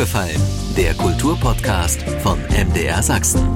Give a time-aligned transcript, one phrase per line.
[0.00, 0.40] aufgefallen?
[0.78, 3.46] Der Kulturpodcast von MDR Sachsen.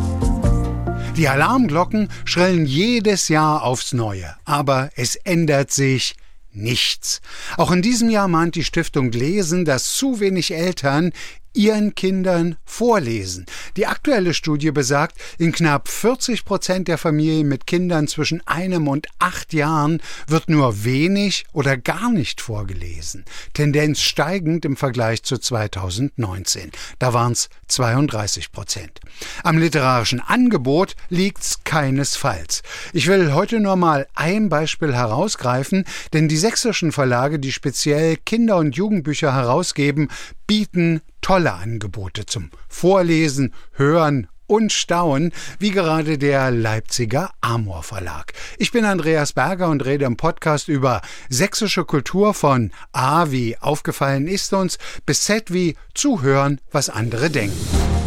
[1.17, 6.17] Die Alarmglocken schrillen jedes Jahr aufs Neue, aber es ändert sich
[6.53, 7.23] nichts.
[7.57, 11.13] Auch in diesem Jahr mahnt die Stiftung Lesen, dass zu wenig Eltern
[11.55, 13.47] ihren Kindern vorlesen.
[13.77, 19.07] Die aktuelle Studie besagt, in knapp 40 Prozent der Familien mit Kindern zwischen einem und
[19.19, 23.25] acht Jahren wird nur wenig oder gar nicht vorgelesen.
[23.55, 26.73] Tendenz steigend im Vergleich zu 2019.
[26.99, 29.01] Da waren es 32 Prozent.
[29.43, 32.63] Am literarischen Angebot liegt's keinesfalls.
[32.93, 38.57] Ich will heute nur mal ein Beispiel herausgreifen, denn die sächsischen Verlage, die speziell Kinder-
[38.57, 40.09] und Jugendbücher herausgeben,
[40.47, 48.33] bieten tolle Angebote zum Vorlesen, Hören und Staunen, wie gerade der Leipziger Amor Verlag.
[48.59, 54.29] Ich bin Andreas Berger und rede im Podcast über sächsische Kultur von A wie aufgefallen
[54.29, 58.04] ist uns bis Z wie zuhören, was andere denken.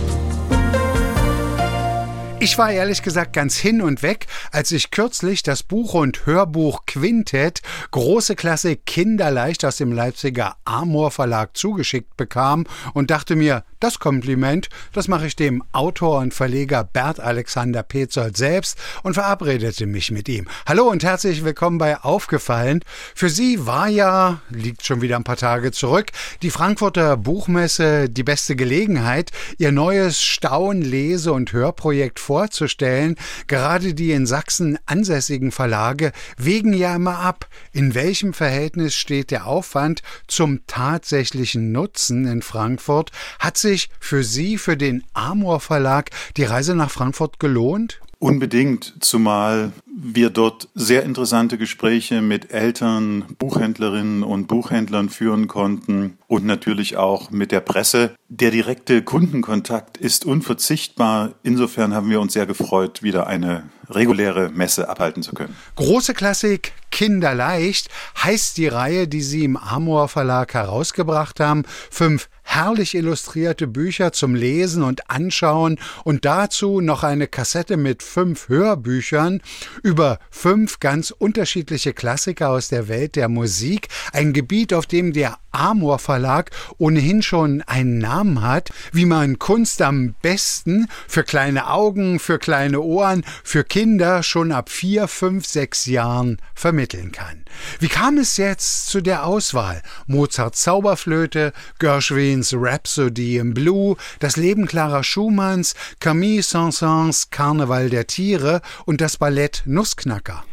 [2.40, 6.86] Ich war ehrlich gesagt ganz hin und weg, als ich kürzlich das Buch und Hörbuch
[6.86, 14.00] Quintett, große Klasse Kinderleicht aus dem Leipziger Amor Verlag zugeschickt bekam und dachte mir, das
[14.00, 20.12] Kompliment, das mache ich dem Autor und Verleger Bert Alexander Petzold selbst und verabredete mich
[20.12, 20.48] mit ihm.
[20.66, 22.82] Hallo und herzlich willkommen bei Aufgefallen.
[23.14, 26.08] Für Sie war ja, liegt schon wieder ein paar Tage zurück,
[26.42, 33.16] die Frankfurter Buchmesse die beste Gelegenheit, Ihr neues Staun-, Lese- und Hörprojekt vorzustellen.
[33.48, 39.48] Gerade die in Sachsen ansässigen Verlage wägen ja immer ab, in welchem Verhältnis steht der
[39.48, 43.12] Aufwand zum tatsächlichen Nutzen in Frankfurt.
[43.40, 48.02] Hat sich für Sie, für den Amor Verlag, die Reise nach Frankfurt gelohnt?
[48.20, 56.46] Unbedingt, zumal wir dort sehr interessante Gespräche mit Eltern, Buchhändlerinnen und Buchhändlern führen konnten und
[56.46, 58.14] natürlich auch mit der Presse.
[58.30, 61.34] Der direkte Kundenkontakt ist unverzichtbar.
[61.42, 65.56] Insofern haben wir uns sehr gefreut, wieder eine reguläre Messe abhalten zu können.
[65.76, 67.90] Große Klassik, Kinderleicht
[68.24, 71.64] heißt die Reihe, die Sie im Amor Verlag herausgebracht haben.
[71.90, 78.48] Fünf herrlich illustrierte Bücher zum Lesen und Anschauen und dazu noch eine Kassette mit fünf
[78.48, 79.42] Hörbüchern
[79.88, 83.88] über fünf ganz unterschiedliche Klassiker aus der Welt der Musik.
[84.12, 89.82] Ein Gebiet, auf dem der Amor Verlag ohnehin schon einen Namen hat, wie man Kunst
[89.82, 95.86] am besten für kleine Augen, für kleine Ohren, für Kinder schon ab vier, fünf, sechs
[95.86, 97.46] Jahren vermitteln kann.
[97.80, 99.82] Wie kam es jetzt zu der Auswahl?
[100.06, 108.62] Mozarts Zauberflöte, Gershwins Rhapsody in Blue, das Leben Clara Schumanns, Camille Saint-Saëns Karneval der Tiere
[108.86, 110.44] und das Ballett Nussknacker.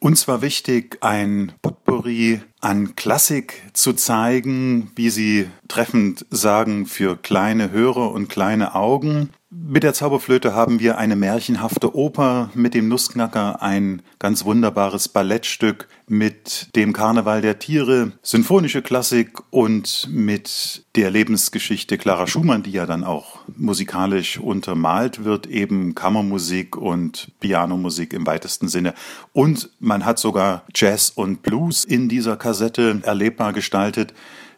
[0.00, 7.70] Uns war wichtig, ein Potpourri an Klassik zu zeigen, wie Sie treffend sagen, für kleine
[7.70, 9.30] Hörer und kleine Augen.
[9.68, 15.88] Mit der Zauberflöte haben wir eine märchenhafte Oper, mit dem Nussknacker ein ganz wunderbares Ballettstück,
[16.06, 22.86] mit dem Karneval der Tiere, symphonische Klassik und mit der Lebensgeschichte Clara Schumann, die ja
[22.86, 28.94] dann auch musikalisch untermalt wird, eben Kammermusik und Pianomusik im weitesten Sinne.
[29.32, 34.14] Und man hat sogar Jazz und Blues in dieser Kassette erlebbar gestaltet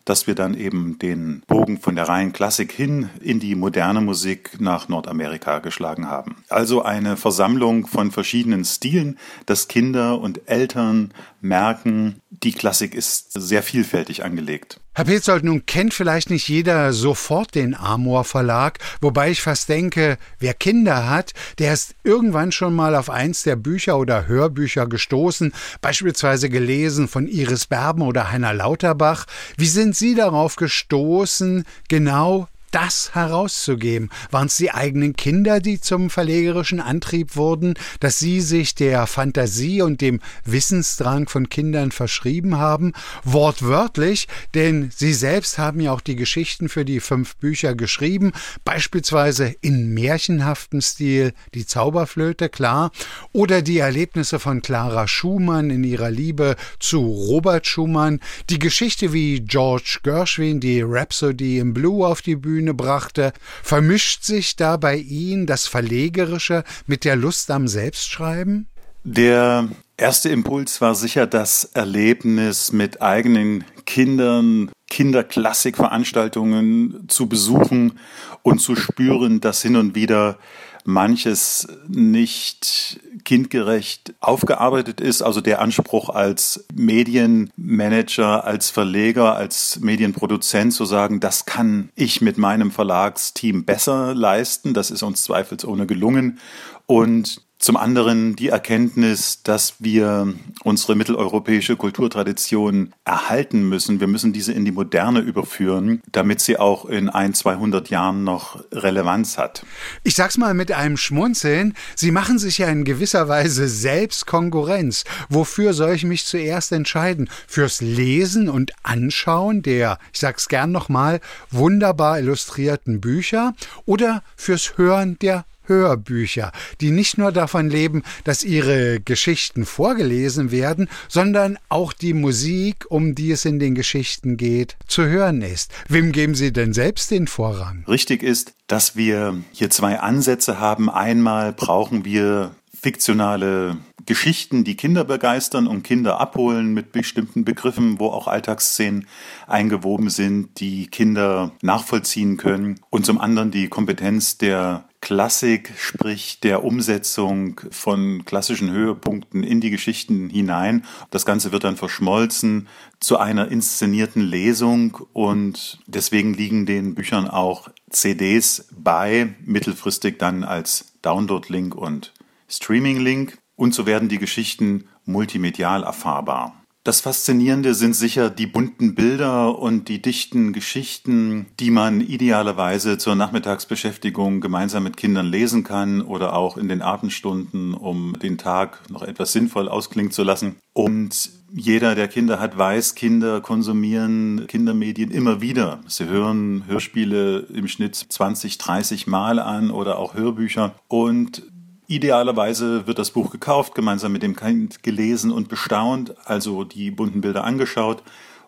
[0.08, 4.58] dass wir dann eben den Bogen von der reinen Klassik hin in die moderne Musik
[4.58, 6.44] nach Nordamerika geschlagen haben.
[6.48, 13.62] Also eine Versammlung von verschiedenen Stilen, dass Kinder und Eltern merken, die Klassik ist sehr
[13.62, 14.80] vielfältig angelegt.
[14.98, 20.18] Herr Petzold, nun kennt vielleicht nicht jeder sofort den Amor Verlag, wobei ich fast denke,
[20.40, 25.54] wer Kinder hat, der ist irgendwann schon mal auf eins der Bücher oder Hörbücher gestoßen,
[25.80, 29.26] beispielsweise gelesen von Iris Berben oder Heiner Lauterbach.
[29.56, 34.10] Wie sind Sie darauf gestoßen, genau das herauszugeben?
[34.30, 39.82] Waren es die eigenen Kinder, die zum verlegerischen Antrieb wurden, dass sie sich der Fantasie
[39.82, 42.92] und dem Wissensdrang von Kindern verschrieben haben?
[43.24, 48.32] Wortwörtlich, denn sie selbst haben ja auch die Geschichten für die fünf Bücher geschrieben,
[48.64, 52.90] beispielsweise in märchenhaftem Stil die Zauberflöte, klar,
[53.32, 58.20] oder die Erlebnisse von Clara Schumann in ihrer Liebe zu Robert Schumann,
[58.50, 63.32] die Geschichte wie George Gershwin die Rhapsody in Blue auf die Bühne Bühne brachte,
[63.62, 68.66] vermischt sich da bei Ihnen das Verlegerische mit der Lust am Selbstschreiben?
[69.04, 78.00] Der erste Impuls war sicher das Erlebnis mit eigenen Kindern, Kinderklassikveranstaltungen zu besuchen
[78.42, 80.36] und zu spüren, dass hin und wieder
[80.84, 85.20] manches nicht kindgerecht aufgearbeitet ist.
[85.20, 92.38] Also der Anspruch als Medienmanager, als Verleger, als Medienproduzent zu sagen, das kann ich mit
[92.38, 94.72] meinem Verlagsteam besser leisten.
[94.72, 96.38] Das ist uns zweifelsohne gelungen.
[96.86, 100.32] Und zum anderen die Erkenntnis, dass wir
[100.62, 103.98] unsere mitteleuropäische Kulturtradition erhalten müssen.
[103.98, 108.64] Wir müssen diese in die Moderne überführen, damit sie auch in ein, 200 Jahren noch
[108.70, 109.66] Relevanz hat.
[110.04, 111.74] Ich sag's mal mit einem Schmunzeln.
[111.96, 115.04] Sie machen sich ja in gewisser Weise selbst Konkurrenz.
[115.28, 117.28] Wofür soll ich mich zuerst entscheiden?
[117.48, 121.20] Fürs Lesen und Anschauen der, ich sag's gern nochmal,
[121.50, 129.00] wunderbar illustrierten Bücher oder fürs Hören der Hörbücher, die nicht nur davon leben, dass ihre
[129.00, 135.04] Geschichten vorgelesen werden, sondern auch die Musik, um die es in den Geschichten geht, zu
[135.06, 135.72] hören ist.
[135.88, 137.84] Wem geben Sie denn selbst den Vorrang?
[137.86, 140.90] Richtig ist, dass wir hier zwei Ansätze haben.
[140.90, 143.76] Einmal brauchen wir fiktionale
[144.06, 149.06] Geschichten, die Kinder begeistern und Kinder abholen mit bestimmten Begriffen, wo auch Alltagsszenen
[149.46, 152.80] eingewoben sind, die Kinder nachvollziehen können.
[152.88, 159.70] Und zum anderen die Kompetenz der Klassik, sprich der Umsetzung von klassischen Höhepunkten in die
[159.70, 160.84] Geschichten hinein.
[161.10, 162.68] Das Ganze wird dann verschmolzen
[162.98, 170.92] zu einer inszenierten Lesung und deswegen liegen den Büchern auch CDs bei, mittelfristig dann als
[171.02, 172.12] Download-Link und
[172.48, 176.57] Streaming-Link und so werden die Geschichten multimedial erfahrbar.
[176.88, 183.14] Das Faszinierende sind sicher die bunten Bilder und die dichten Geschichten, die man idealerweise zur
[183.14, 189.02] Nachmittagsbeschäftigung gemeinsam mit Kindern lesen kann oder auch in den Abendstunden, um den Tag noch
[189.02, 190.56] etwas sinnvoll ausklingen zu lassen.
[190.72, 195.80] Und jeder, der Kinder hat, weiß, Kinder konsumieren Kindermedien immer wieder.
[195.88, 200.74] Sie hören Hörspiele im Schnitt 20, 30 Mal an oder auch Hörbücher.
[200.88, 201.42] Und
[201.90, 207.22] Idealerweise wird das Buch gekauft, gemeinsam mit dem Kind gelesen und bestaunt, also die bunten
[207.22, 208.02] Bilder angeschaut.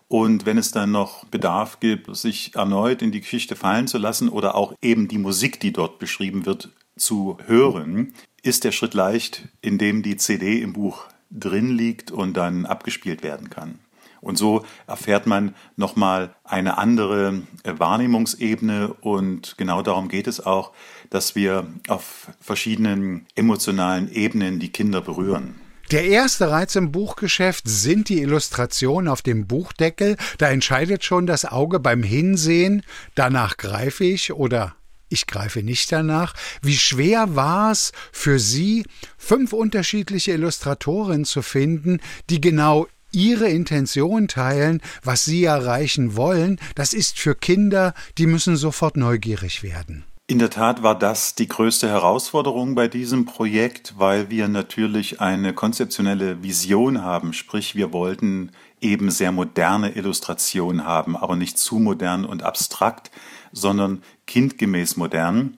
[0.07, 4.29] Und wenn es dann noch Bedarf gibt, sich erneut in die Geschichte fallen zu lassen
[4.29, 9.47] oder auch eben die Musik, die dort beschrieben wird, zu hören, ist der Schritt leicht,
[9.61, 13.79] indem die CD im Buch drin liegt und dann abgespielt werden kann.
[14.21, 20.71] Und so erfährt man nochmal eine andere Wahrnehmungsebene und genau darum geht es auch,
[21.09, 25.55] dass wir auf verschiedenen emotionalen Ebenen die Kinder berühren.
[25.89, 30.15] Der erste Reiz im Buchgeschäft sind die Illustrationen auf dem Buchdeckel.
[30.37, 32.83] Da entscheidet schon das Auge beim Hinsehen,
[33.15, 34.75] danach greife ich oder
[35.09, 36.33] ich greife nicht danach.
[36.61, 38.85] Wie schwer war es für Sie,
[39.17, 46.59] fünf unterschiedliche Illustratorinnen zu finden, die genau ihre Intention teilen, was sie erreichen wollen.
[46.75, 50.05] Das ist für Kinder, die müssen sofort neugierig werden.
[50.31, 55.53] In der Tat war das die größte Herausforderung bei diesem Projekt, weil wir natürlich eine
[55.53, 62.23] konzeptionelle Vision haben, sprich wir wollten eben sehr moderne Illustrationen haben, aber nicht zu modern
[62.23, 63.11] und abstrakt,
[63.51, 65.57] sondern kindgemäß modern.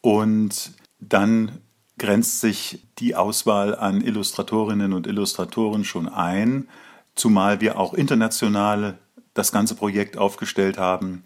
[0.00, 1.60] Und dann
[2.00, 6.66] grenzt sich die Auswahl an Illustratorinnen und Illustratoren schon ein,
[7.14, 8.98] zumal wir auch international
[9.34, 11.22] das ganze Projekt aufgestellt haben.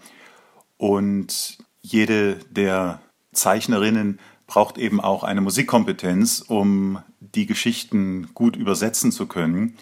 [0.77, 3.01] Und jede der
[3.33, 4.19] Zeichnerinnen
[4.49, 9.77] braucht eben auch eine Musikkompetenz, um die Geschichten gut übersetzen zu können.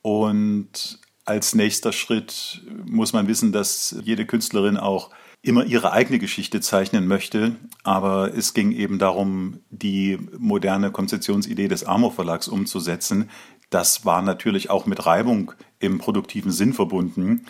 [0.00, 1.00] Und
[1.30, 5.10] als nächster Schritt muss man wissen, dass jede Künstlerin auch
[5.42, 7.54] immer ihre eigene Geschichte zeichnen möchte.
[7.84, 13.30] Aber es ging eben darum, die moderne Konzeptionsidee des Amor Verlags umzusetzen.
[13.70, 17.46] Das war natürlich auch mit Reibung im produktiven Sinn verbunden.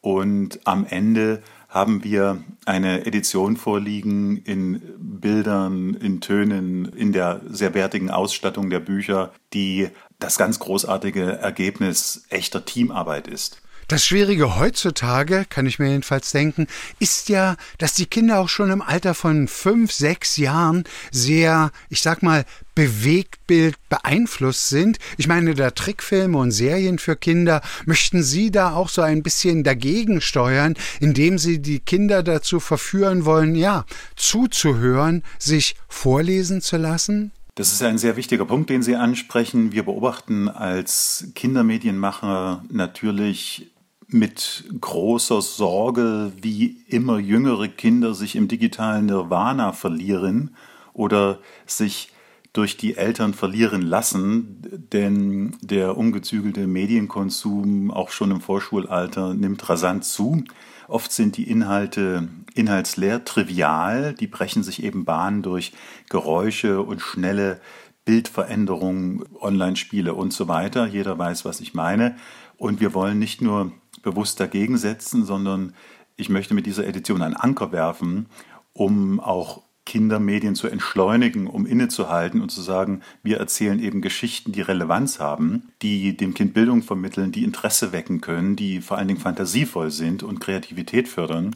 [0.00, 7.74] Und am Ende haben wir eine Edition vorliegen in Bildern, in Tönen, in der sehr
[7.74, 9.88] wertigen Ausstattung der Bücher, die
[10.18, 13.60] das ganz großartige Ergebnis echter Teamarbeit ist.
[13.88, 16.66] Das Schwierige heutzutage, kann ich mir jedenfalls denken,
[16.98, 22.02] ist ja, dass die Kinder auch schon im Alter von fünf, sechs Jahren sehr, ich
[22.02, 24.98] sag mal, Bewegtbild beeinflusst sind.
[25.16, 29.64] Ich meine, da Trickfilme und Serien für Kinder, möchten Sie da auch so ein bisschen
[29.64, 37.32] dagegen steuern, indem Sie die Kinder dazu verführen wollen, ja, zuzuhören, sich vorlesen zu lassen?
[37.54, 39.72] Das ist ein sehr wichtiger Punkt, den Sie ansprechen.
[39.72, 43.70] Wir beobachten als Kindermedienmacher natürlich
[44.08, 50.56] mit großer Sorge, wie immer jüngere Kinder sich im digitalen Nirvana verlieren
[50.94, 52.10] oder sich
[52.54, 54.62] durch die Eltern verlieren lassen,
[54.92, 60.42] denn der ungezügelte Medienkonsum auch schon im Vorschulalter nimmt rasant zu.
[60.88, 64.14] Oft sind die Inhalte inhaltsleer, trivial.
[64.14, 65.72] Die brechen sich eben Bahn durch
[66.08, 67.60] Geräusche und schnelle
[68.06, 70.86] Bildveränderungen, Online-Spiele und so weiter.
[70.86, 72.16] Jeder weiß, was ich meine.
[72.58, 73.72] Und wir wollen nicht nur
[74.02, 75.72] bewusst dagegen setzen, sondern
[76.16, 78.26] ich möchte mit dieser Edition einen Anker werfen,
[78.74, 84.60] um auch Kindermedien zu entschleunigen, um innezuhalten und zu sagen, wir erzählen eben Geschichten, die
[84.60, 89.20] Relevanz haben, die dem Kind Bildung vermitteln, die Interesse wecken können, die vor allen Dingen
[89.20, 91.54] fantasievoll sind und Kreativität fördern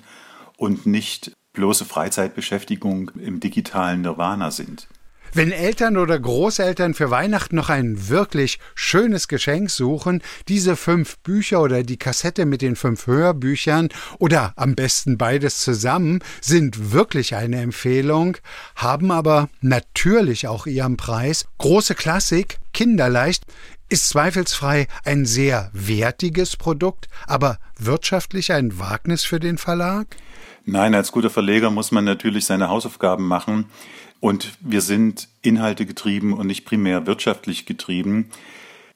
[0.57, 4.89] und nicht bloße Freizeitbeschäftigung im digitalen Nirvana sind.
[5.35, 11.63] Wenn Eltern oder Großeltern für Weihnachten noch ein wirklich schönes Geschenk suchen, diese fünf Bücher
[11.63, 17.63] oder die Kassette mit den fünf Hörbüchern oder am besten beides zusammen sind wirklich eine
[17.63, 18.37] Empfehlung,
[18.77, 21.47] haben aber natürlich auch ihren Preis.
[21.57, 23.45] Große Klassik, kinderleicht,
[23.89, 30.09] ist zweifelsfrei ein sehr wertiges Produkt, aber wirtschaftlich ein Wagnis für den Verlag?
[30.67, 33.71] Nein, als guter Verleger muss man natürlich seine Hausaufgaben machen.
[34.23, 38.31] Und wir sind Inhalte getrieben und nicht primär wirtschaftlich getrieben.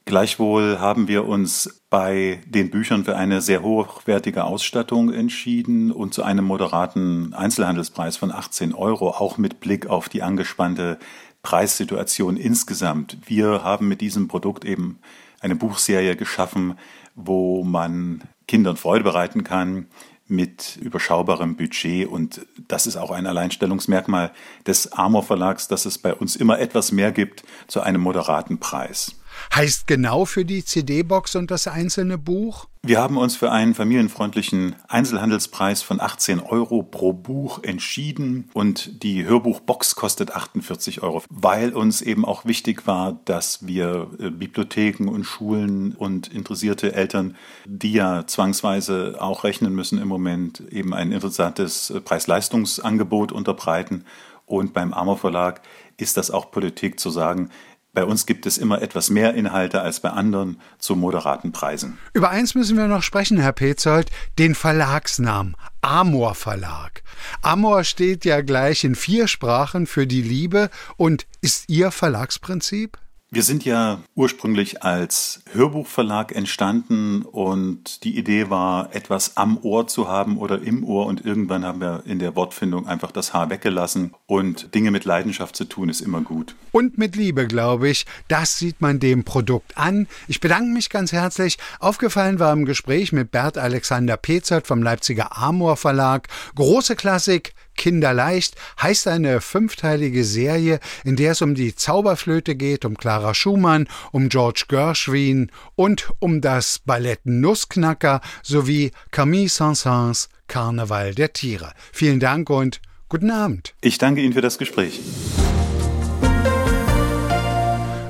[0.04, 6.22] Gleichwohl haben wir uns bei den Büchern für eine sehr hochwertige Ausstattung entschieden und zu
[6.22, 10.96] einem moderaten Einzelhandelspreis von 18 Euro, auch mit Blick auf die angespannte
[11.42, 13.18] Preissituation insgesamt.
[13.26, 15.00] Wir haben mit diesem Produkt eben
[15.40, 16.78] eine Buchserie geschaffen,
[17.16, 19.88] wo man Kindern Freude bereiten kann,
[20.28, 24.32] mit überschaubarem Budget und das ist auch ein Alleinstellungsmerkmal
[24.66, 29.14] des Amor Verlags, dass es bei uns immer etwas mehr gibt zu einem moderaten Preis.
[29.54, 32.66] Heißt genau für die CD-Box und das einzelne Buch?
[32.86, 39.24] Wir haben uns für einen familienfreundlichen Einzelhandelspreis von 18 Euro pro Buch entschieden und die
[39.24, 45.24] Hörbuchbox kostet 48 Euro, weil uns eben auch wichtig war, dass wir äh, Bibliotheken und
[45.24, 47.34] Schulen und interessierte Eltern,
[47.64, 54.04] die ja zwangsweise auch rechnen müssen im Moment, eben ein interessantes äh, Preis-Leistungsangebot unterbreiten.
[54.44, 55.60] Und beim Amor Verlag
[55.96, 57.50] ist das auch Politik zu sagen,
[57.96, 61.96] bei uns gibt es immer etwas mehr Inhalte als bei anderen zu moderaten Preisen.
[62.12, 65.56] Über eins müssen wir noch sprechen, Herr Petzold, den Verlagsnamen.
[65.80, 67.02] Amor Verlag.
[67.40, 72.98] Amor steht ja gleich in vier Sprachen für die Liebe und ist Ihr Verlagsprinzip?
[73.28, 80.06] Wir sind ja ursprünglich als Hörbuchverlag entstanden und die Idee war, etwas am Ohr zu
[80.06, 84.14] haben oder im Ohr und irgendwann haben wir in der Wortfindung einfach das Haar weggelassen
[84.26, 86.54] und Dinge mit Leidenschaft zu tun ist immer gut.
[86.70, 88.06] Und mit Liebe, glaube ich.
[88.28, 90.06] Das sieht man dem Produkt an.
[90.28, 91.58] Ich bedanke mich ganz herzlich.
[91.80, 96.28] Aufgefallen war im Gespräch mit Bert Alexander Pezert vom Leipziger Amor Verlag.
[96.54, 102.96] Große Klassik, Kinderleicht heißt eine fünfteilige Serie, in der es um die Zauberflöte geht, um
[102.96, 111.32] Clara Schumann, um George Gershwin und um das Ballett Nussknacker sowie Camille Saint-Saëns Karneval der
[111.32, 111.72] Tiere.
[111.92, 113.74] Vielen Dank und guten Abend.
[113.80, 115.00] Ich danke Ihnen für das Gespräch.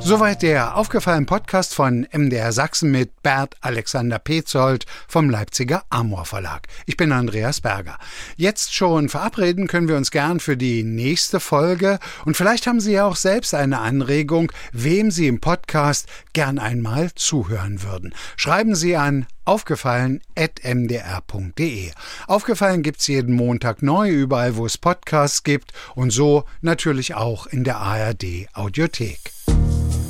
[0.06, 6.68] Soweit der aufgefallene Podcast von MDR Sachsen mit Bert Alexander Petzold vom Leipziger Amor Verlag.
[6.86, 7.98] Ich bin Andreas Berger.
[8.36, 12.92] Jetzt schon verabreden können wir uns gern für die nächste Folge und vielleicht haben Sie
[12.92, 18.14] ja auch selbst eine Anregung, wem Sie im Podcast gern einmal zuhören würden.
[18.36, 21.90] Schreiben Sie an aufgefallen.mdr.de.
[22.28, 27.64] Aufgefallen gibt's jeden Montag neu, überall wo es Podcasts gibt und so natürlich auch in
[27.64, 29.35] der ARD Audiothek.